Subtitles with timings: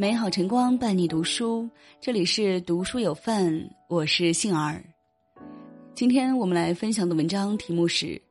[0.00, 1.68] 美好晨光伴你读书，
[2.00, 4.80] 这里是读书有范，我是杏儿。
[5.92, 8.22] 今天我们来分享的文章题目是：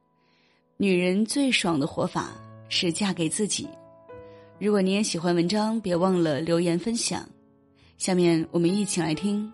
[0.77, 2.29] 女人最爽的活法
[2.69, 3.67] 是嫁给自己。
[4.57, 7.27] 如果你也喜欢文章，别忘了留言分享。
[7.97, 9.51] 下面我们一起来听。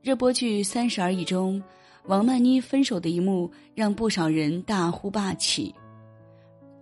[0.00, 1.62] 热播剧《三十而已》中，
[2.06, 5.74] 王曼妮分手的一幕让不少人大呼霸气。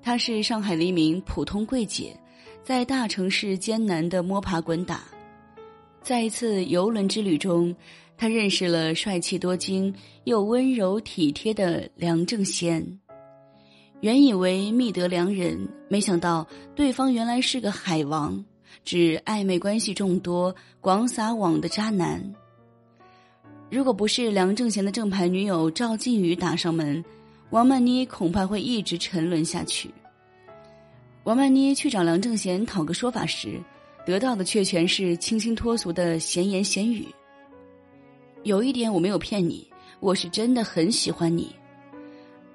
[0.00, 2.16] 她是上海的一名普通柜姐。
[2.66, 5.04] 在大城市艰难的摸爬滚打，
[6.02, 7.72] 在一次游轮之旅中，
[8.18, 9.94] 他认识了帅气多金
[10.24, 12.84] 又温柔体贴的梁正贤。
[14.00, 15.56] 原以为觅得良人，
[15.88, 16.44] 没想到
[16.74, 18.44] 对方原来是个海王，
[18.82, 22.20] 只暧昧关系众多、广撒网的渣男。
[23.70, 27.04] 如果不是梁正贤的正牌女友赵静宇打上门，
[27.50, 29.88] 王曼妮恐怕会一直沉沦下去。
[31.26, 33.60] 王曼妮去找梁正贤讨个说法时，
[34.06, 37.04] 得到的却全是清新脱俗的闲言闲语。
[38.44, 41.52] 有一点我没有骗你，我是真的很喜欢你。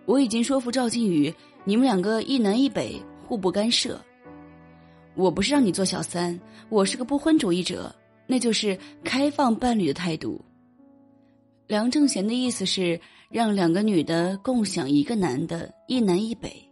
[0.06, 1.34] 我已经说服赵靖宇，
[1.66, 2.96] 你们两个一南一北，
[3.28, 4.00] 互不干涉。
[5.16, 7.94] 我不是让你做小三，我是个不婚主义者，
[8.26, 10.40] 那就是开放伴侣的态度。
[11.68, 12.98] 梁正贤的意思是
[13.30, 16.71] 让两个女的共享一个男的，一南一北。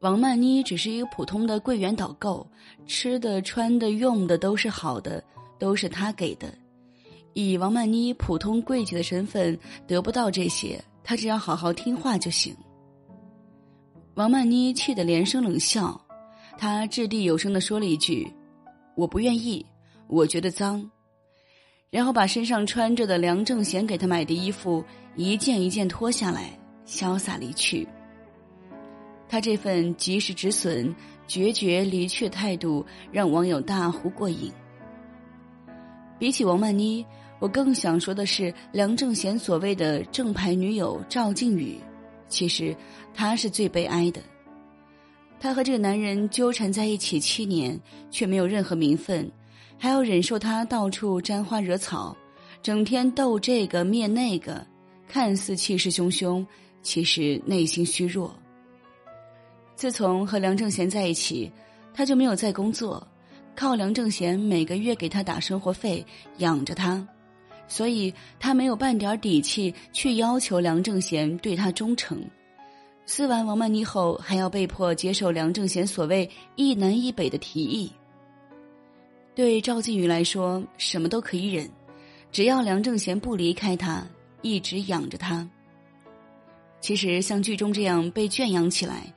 [0.00, 2.46] 王曼妮只是一个普通的柜员导购，
[2.86, 5.22] 吃的、穿的、用的都是好的，
[5.58, 6.54] 都是他给的。
[7.34, 12.56] 以王曼妮普通柜姐的身份，得不到这些，她只要好好听话就行。
[14.14, 16.00] 王曼妮气得连声冷笑，
[16.56, 18.26] 她掷地有声的说了一句
[18.96, 19.64] ：“我不愿意，
[20.08, 20.90] 我觉得脏。”
[21.90, 24.82] 然后把身上穿着的梁正贤给她买的衣服
[25.14, 27.86] 一件一件脱下来，潇洒离去。
[29.30, 30.92] 他这份及时止损、
[31.28, 34.50] 决绝离去态度，让网友大呼过瘾。
[36.18, 37.06] 比起王曼妮，
[37.38, 41.78] 我更想说的是梁正贤所谓的正牌女友赵静宇，
[42.28, 42.76] 其实
[43.14, 44.20] 她是最悲哀的。
[45.38, 47.80] 她和这个男人纠缠在一起七年，
[48.10, 49.30] 却没有任何名分，
[49.78, 52.16] 还要忍受他到处沾花惹草，
[52.62, 54.66] 整天斗这个灭那个，
[55.06, 56.44] 看似气势汹汹，
[56.82, 58.34] 其实内心虚弱。
[59.80, 61.50] 自从和梁正贤在一起，
[61.94, 63.02] 他就没有再工作，
[63.56, 66.04] 靠梁正贤每个月给他打生活费
[66.36, 67.02] 养着他，
[67.66, 72.22] 所以他没有半点底气去要求梁正贤对他忠诚。
[73.06, 77.90] 撕完王曼妮后，还要被迫接受梁正贤所谓一南一北的提议。
[79.34, 81.66] 对赵靖宇来说，什么都可以忍，
[82.30, 84.06] 只要梁正贤不离开他，
[84.42, 85.48] 一直养着他。
[86.82, 89.10] 其实像剧中这样被圈养起来。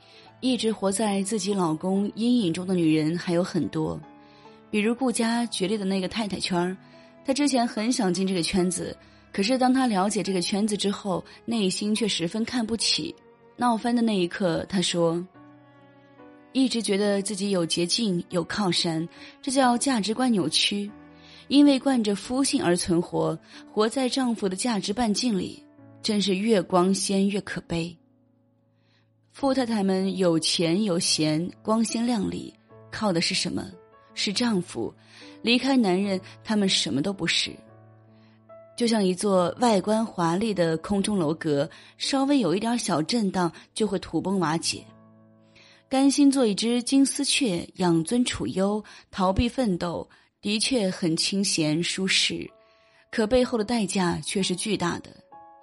[0.44, 3.98] 一直活在自己老公阴影中的女人还有很多，
[4.70, 6.76] 比如顾家决裂的那个太太圈儿，
[7.24, 8.94] 她之前很想进这个圈子，
[9.32, 13.16] 可是当她了解这个圈子之后，内心却十分看不起。
[13.56, 15.26] 闹翻的那一刻，她说
[16.52, 19.08] ：“一直觉得自己有捷径有靠山，
[19.42, 20.92] 这叫价值观扭曲，
[21.48, 23.40] 因为惯着夫性而存活，
[23.72, 25.64] 活在丈夫的价值半径里，
[26.02, 27.96] 真是越光鲜越可悲。”
[29.34, 32.54] 富太太们有钱有闲，光鲜亮丽，
[32.92, 33.66] 靠的是什么？
[34.14, 34.94] 是丈夫。
[35.42, 37.52] 离开男人，他们什么都不是。
[38.78, 41.68] 就像一座外观华丽的空中楼阁，
[41.98, 44.86] 稍微有一点小震荡，就会土崩瓦解。
[45.90, 50.08] 甘心做一只金丝雀，养尊处优，逃避奋斗，
[50.42, 52.48] 的确很清闲舒适，
[53.12, 55.10] 可背后的代价却是巨大的。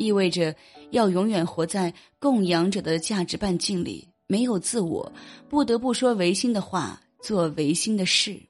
[0.01, 0.55] 意味着
[0.93, 5.13] 要永远活在供养者的价值半径里，没有自我，
[5.47, 8.41] 不得不说违心的话，做违心的事。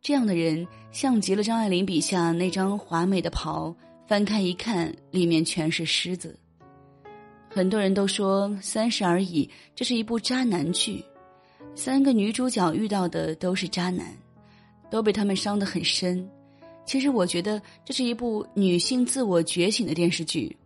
[0.00, 6.34] 这样的人像极了张爱玲笔下那张华美的袍，翻开一看，里面全是虱子。
[7.50, 11.04] 很多人都说《三十而已》这是一部渣男剧，
[11.74, 14.16] 三个女主角遇到的都是渣男，
[14.90, 16.26] 都被他们伤得很深。
[16.90, 20.56] 其实我觉得这是一部女性自我觉醒的电视剧。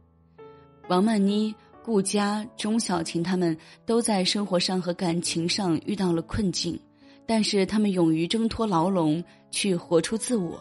[0.89, 1.55] 王曼妮、
[1.85, 3.55] 顾佳、钟小琴他们
[3.85, 6.81] 都在生活上和感情上遇到了困境，
[7.27, 10.59] 但是他们勇于挣脱牢笼，去活出自我。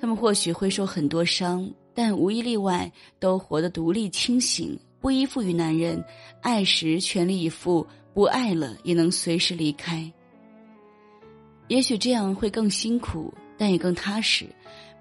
[0.00, 2.88] 他们或许会受很多伤，但无一例外
[3.18, 6.00] 都活得独立清醒，不依附于男人，
[6.42, 7.84] 爱时全力以赴，
[8.14, 10.08] 不爱了也能随时离开。
[11.70, 13.32] 也许这样会更辛苦。
[13.56, 14.46] 但也更踏实，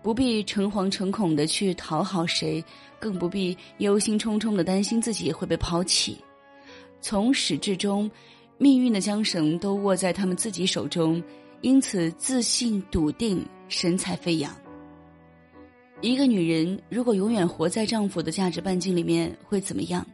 [0.03, 2.61] 不必诚惶诚恐的去讨好谁，
[2.99, 6.17] 更不必忧心忡忡的担心自己会被抛弃。
[6.99, 8.11] 从始至终，
[8.57, 11.23] 命运的缰绳都握在他们自己手中，
[11.61, 14.53] 因此自信笃定，神采飞扬。
[16.01, 20.05] 一个女人如果永远活在丈夫的价值半径里面，会怎么样？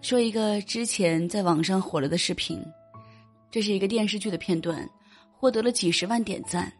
[0.00, 2.58] 说一个之前在网上火了的视频，
[3.50, 4.88] 这是一个电视剧的片段，
[5.46, 6.72] 获得了几十万点赞。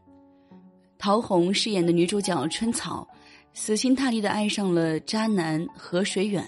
[0.98, 3.06] 陶虹饰演的女主角春草，
[3.54, 6.44] 死心塌地的爱上了渣男何水远。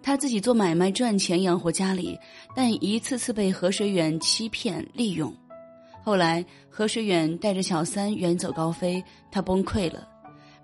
[0.00, 2.16] 她自己做买卖赚钱养活家里，
[2.54, 5.34] 但一次次被何水远欺骗利用。
[6.04, 10.06] 后来何水远带着小三远走高飞，她崩溃了。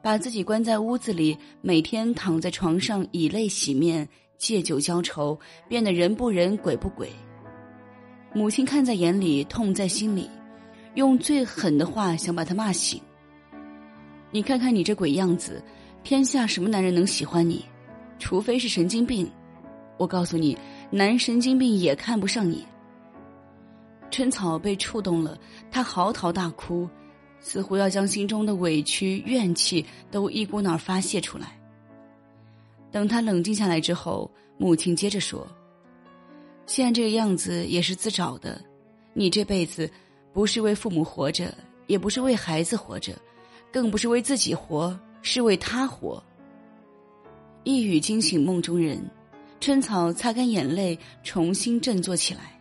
[0.01, 4.09] 把自己关在屋子里，每天躺在床上以泪洗面，
[4.39, 5.37] 借酒浇愁，
[5.67, 7.11] 变得人不人鬼不鬼。
[8.37, 10.29] 母亲看在眼里，痛在心里，
[10.95, 13.01] 用最狠的话想把他骂醒。
[14.31, 15.63] 你看看你这鬼样子，
[16.03, 17.65] 天下什么男人能喜欢你？
[18.19, 19.31] 除非是神经病。
[19.97, 20.57] 我告诉你，
[20.91, 22.67] 男神经病也看不上你。
[24.11, 25.39] 春草被触动了，
[25.71, 26.89] 她嚎啕大哭。
[27.41, 31.61] 似乎要将心中的委屈、怨气都一股脑发泄出来。
[32.91, 35.47] 等他冷静下来之后，母亲接着说
[36.65, 38.59] ：“现在这个样子也是自找的，
[39.13, 39.91] 你这辈子
[40.35, 41.55] 不是为父母活着，
[41.87, 43.15] 也不是为孩子活着，
[43.73, 46.23] 更不是为自己活，是为他活。”
[47.65, 49.03] 一语惊醒梦中人，
[49.61, 52.61] 春草擦干眼泪，重新振作起来。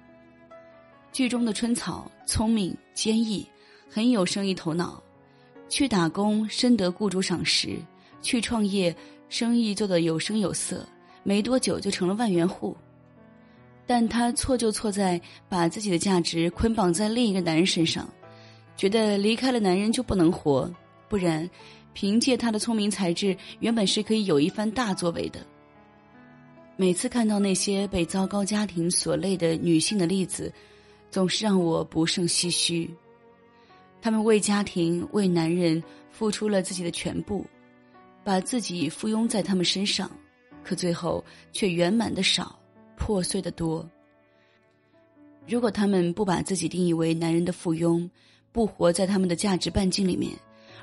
[1.12, 3.46] 剧中的春草聪明坚毅。
[3.90, 5.00] 很有生意头脑，
[5.69, 7.78] 去打工深得雇主赏识，
[8.24, 8.96] 去创业
[9.30, 10.84] 生意做得有声有色，
[11.22, 12.76] 没多久就成了万元户。
[13.85, 15.19] 但他错就错在
[15.50, 18.07] 把自己的价值捆绑在另一个男人身上，
[18.77, 20.71] 觉得离开了男人就不能活，
[21.09, 21.50] 不然
[21.94, 25.45] 凭借他的聪明才智，原本是可以有一番大作为的。
[26.75, 30.51] 每次看到那些被糟糕家庭所累的女性的例子，
[31.12, 32.89] 总是让我不胜唏嘘。
[34.01, 37.45] 他们为家庭、为男人付出了自己的全部，
[38.24, 40.09] 把自己附庸在他们身上，
[40.63, 42.59] 可最后却圆满的少，
[43.04, 43.86] 破碎的多。
[45.46, 48.10] 如果他们不把自己定义为男人的附庸，
[48.54, 50.32] 不活在他们的价值半径里面，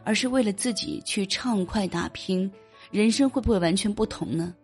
[0.04, 2.52] 而是为了自己去畅快打拼，
[2.90, 4.54] 人生会不会完全不同呢？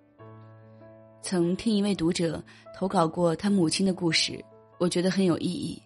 [1.23, 2.45] 曾听一位读者
[2.77, 4.39] 投稿过他母亲的故事，
[4.77, 5.81] 我觉得很有意义。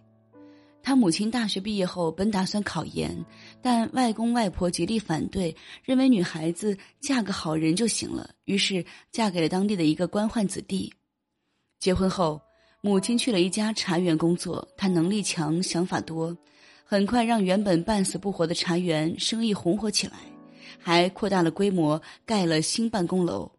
[0.83, 3.17] 他母亲大学毕业后本打算考研，
[3.63, 10.93] 但外公外婆极力反对，认为女孩子嫁个好人就行了，于是嫁给了当地的一个官宦子弟。
[11.81, 12.38] 结婚后，
[12.82, 16.37] 母亲去了一家茶园工作，她能力强，想法多，
[16.85, 20.19] 很快让原本半死不活的茶园生意红火起来，
[20.79, 23.50] 还扩大了规模，盖了新办公楼。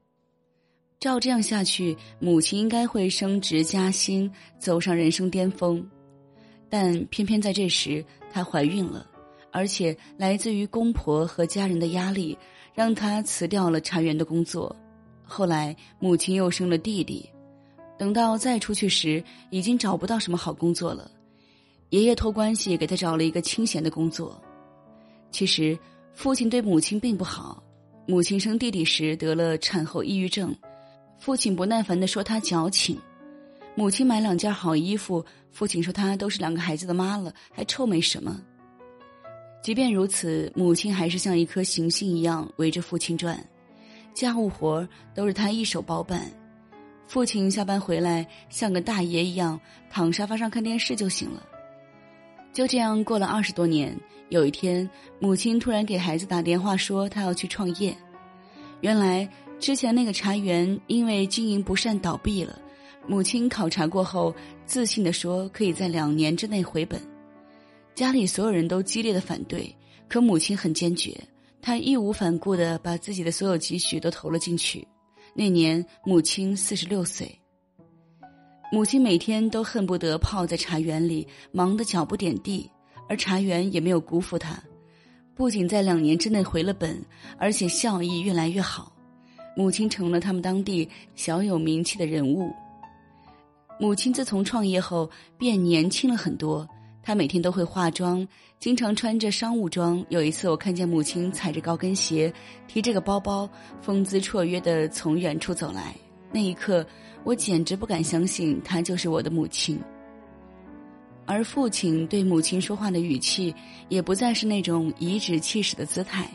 [1.00, 5.84] 照这样下去，母亲应该会升职加薪，走上人生巅峰。
[6.70, 9.04] 但偏偏在这时，她怀孕了，
[9.52, 12.38] 而且来自于公婆和家人的压力，
[12.76, 14.76] 让她辞掉了茶园的工作。
[15.24, 17.28] 后来，母亲又生了弟弟，
[18.02, 21.12] 等到再出去时，已经找不到什么好工作了。
[21.92, 24.42] 爷爷托关系给他找了一个清闲的工作。
[25.30, 25.78] 其实，
[26.16, 27.62] 父亲对母亲并不好。
[28.08, 30.52] 母亲生弟弟时得了产后抑郁症，
[31.20, 32.98] 父亲不耐烦地说他矫情。
[33.76, 38.42] 母亲买两件好衣服，父亲说她都是两个孩子的妈了，还臭美什么？
[39.62, 43.40] 即便如此，母亲还是像一颗行星一样围着父亲转，
[44.12, 46.28] 家务活都是他一手包办。
[47.12, 51.46] 父亲下班回来像个大爷一样躺沙发上看电视就行了。
[52.54, 53.94] 就这样过了二十多年，
[54.30, 54.90] 有一天，
[55.20, 57.94] 母亲突然给孩子打电话说她要去创业。
[58.80, 59.28] 原来
[59.60, 62.58] 之前那个茶园因为经营不善倒闭了。
[63.06, 64.34] 母亲考察过后，
[64.66, 66.98] 自信地说：“可以在两年之内回本。”
[67.94, 69.76] 家里所有人都激烈的反对，
[70.08, 71.14] 可母亲很坚决，
[71.62, 74.88] 她义无反顾地把自己的所有积蓄都投了进去。
[75.34, 77.40] 那年，母亲四十六岁。
[78.72, 82.70] 母亲每天都恨不得泡在茶园里，忙得脚不点地，
[83.08, 84.62] 而茶园也没有辜负她，
[85.36, 87.02] 不仅在两年之内回了本，
[87.38, 88.92] 而且效益越来越好。
[89.56, 92.52] 母亲成了他们当地小有名气的人物。
[93.80, 96.68] 母亲自从创业后变年轻了很多，
[97.04, 98.28] 她每天都会化妆，
[98.60, 100.06] 经常穿着商务装。
[100.10, 102.32] 有一次，我看见母亲踩着高跟鞋，
[102.68, 103.50] 提着个包包，
[103.82, 105.96] 风姿绰约的从远处走来。
[106.32, 106.86] 那一刻，
[107.24, 109.80] 我简直不敢相信她就是我的母亲。
[111.26, 113.54] 而父亲对母亲说话的语气，
[113.90, 116.30] 也不再是那种颐指气使的姿态，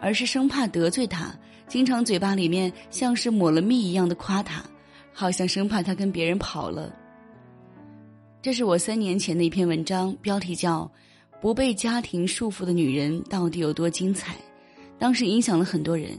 [0.00, 1.34] 而是生怕得罪她，
[1.66, 4.62] 经常嘴巴里面像是抹了蜜一样的夸她。
[5.12, 6.92] 好像生怕她跟别人跑了。
[8.44, 10.82] 这是我三年前的一篇文章，标题叫
[11.40, 14.34] 《不被家庭束缚的女人到底有多精彩》，
[14.98, 16.10] 当时影响了很多人。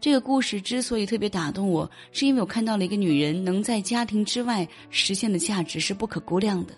[0.00, 6.72] 这个故事之所以特别打动我，是因为我看到了一个女人能在家庭之外实现的价值是不可估量的。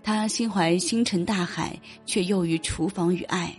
[0.00, 1.76] 她心怀星辰大海，
[2.06, 3.52] 却囿于厨房与爱。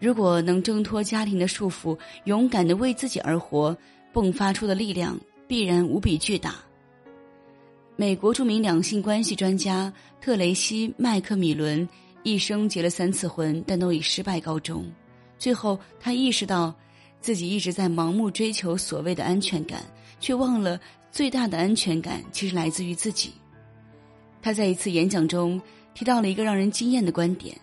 [0.00, 1.94] 如果能挣脱家庭的束缚，
[2.24, 3.76] 勇敢的为自己而活，
[4.14, 6.54] 迸发出的力量必然无比巨大。
[8.00, 11.86] 美国著名两性关系专家特雷西·麦克米伦
[12.22, 14.86] 一生结了三次婚，但都以失败告终。
[15.36, 16.72] 最后，他意识到。
[17.20, 19.84] 自己一直在盲目追求所谓的安全感，
[20.20, 23.32] 却忘了最大的安全感其实来自于自己。
[24.40, 25.60] 他在一次演讲中
[25.94, 27.58] 提到了一个让人惊艳的观点：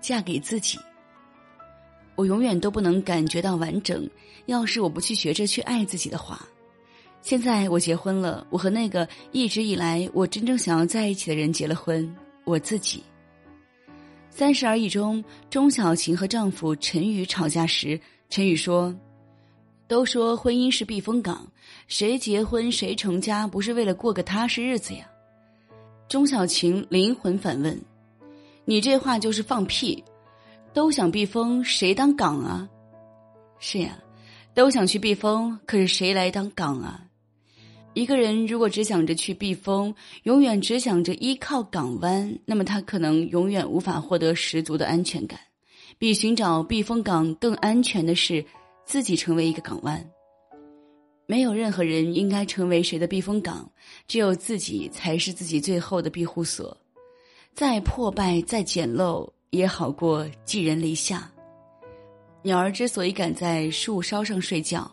[0.00, 0.78] 嫁给自己。
[2.14, 4.08] 我永远都不能感觉到完整，
[4.46, 6.40] 要是我不去学着去爱自己的话。
[7.24, 12.14] 现在我结婚了，我和那个一直以来我真正想要在一起的人结了婚，
[12.44, 13.02] 我自己。
[14.28, 17.98] 三十而已中，钟小琴和丈夫陈宇吵架时。
[18.28, 18.94] 陈宇说
[19.88, 21.48] ：“都说婚姻是避风港，
[21.86, 25.08] 谁结婚谁成家，不是为了过个踏实日子呀？”
[26.06, 27.80] 钟小晴灵魂反问
[28.66, 30.04] ：“你这话就是放屁！
[30.74, 32.68] 都想避风，谁当港啊？
[33.58, 33.96] 是呀，
[34.52, 37.00] 都想去避风，可是谁来当港啊？
[37.94, 45.38] 一个人如果只想着去避风，永远只想着依靠港湾，那么他可能永远无法获得十足的安全感。”
[45.96, 48.44] 比寻找避风港更安全的是，
[48.84, 50.04] 自己成为一个港湾。
[51.26, 53.70] 没有任何人应该成为谁的避风港，
[54.08, 56.76] 只有自己才是自己最后的庇护所。
[57.54, 61.30] 再破败、再简陋，也好过寄人篱下。
[62.42, 64.90] 鸟儿之所以敢在树梢上睡觉，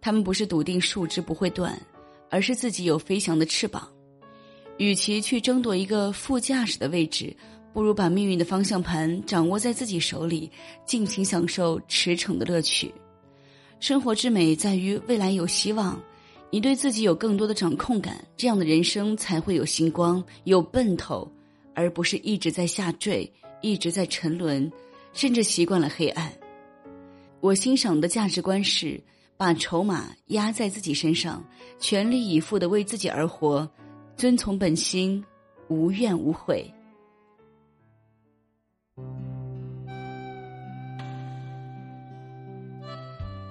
[0.00, 1.76] 它们不是笃定树枝不会断，
[2.34, 3.88] 而是自己有飞翔的翅膀。
[4.78, 7.32] 与其去争夺一个副驾驶的位置。
[7.72, 10.48] 不如把命运的方向盘掌握在自己手里，
[10.86, 12.94] 尽情享受驰骋的乐趣。
[13.80, 16.00] 生活之美在于未来有希望，
[16.50, 21.28] 你对自己有更多的掌控感，这样的人生才会有星光、有奔头，
[21.74, 23.28] 而不是一直在下坠、
[23.60, 24.70] 一直在沉沦，
[25.12, 26.32] 甚至习惯了黑暗。
[27.40, 29.02] 我欣赏的价值观是
[29.44, 31.44] 把筹码压在自己身上，
[31.78, 33.68] 全力以赴的为自己而活，
[34.16, 35.22] 遵从本心，
[35.68, 36.64] 无怨无悔。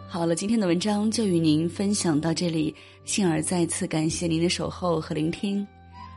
[0.07, 2.73] 好了，今天的文章就与您分享到这里。
[3.05, 5.63] 杏儿再次感谢您的守候和聆听。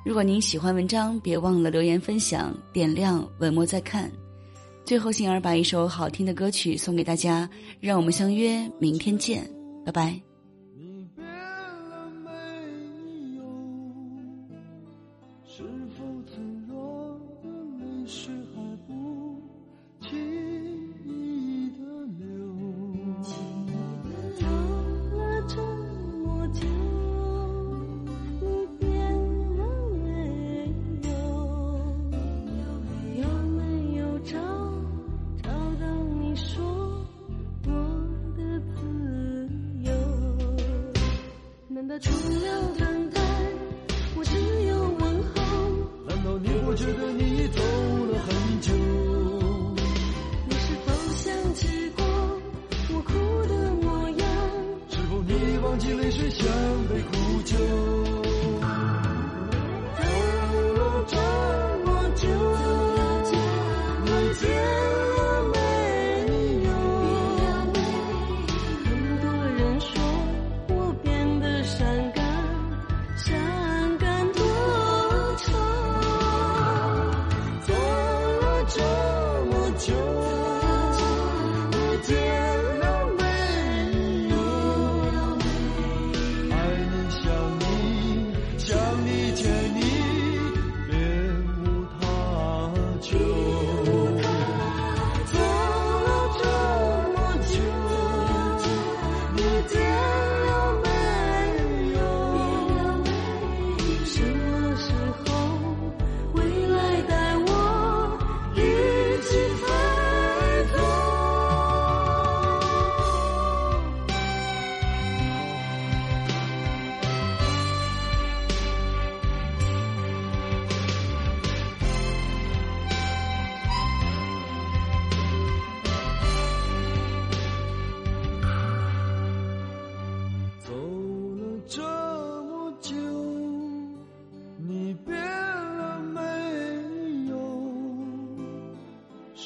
[0.06, 4.10] 如果您喜欢文章，别忘了留言分享、点亮、文末再看。
[4.86, 7.46] 最后，杏儿把一首好听的歌曲送给大家，
[7.78, 9.46] 让我们相约明天见，
[9.86, 10.25] 拜拜。
[41.98, 42.35] 除了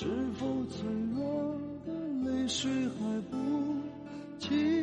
[0.00, 1.60] 是否脆弱？
[1.84, 1.92] 的
[2.24, 3.36] 泪水还不
[4.38, 4.79] 停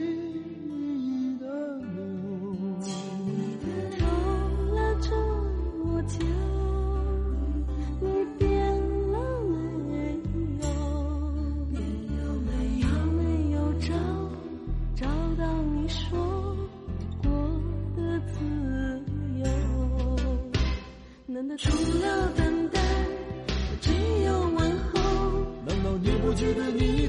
[26.37, 27.06] 觉得你